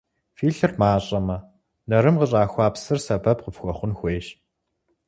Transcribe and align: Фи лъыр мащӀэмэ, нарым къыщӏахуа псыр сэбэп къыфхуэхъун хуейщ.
Фи 0.35 0.47
лъыр 0.55 0.71
мащӀэмэ, 0.79 1.37
нарым 1.89 2.15
къыщӏахуа 2.19 2.67
псыр 2.73 2.99
сэбэп 3.05 3.39
къыфхуэхъун 3.43 3.93
хуейщ. 3.97 4.27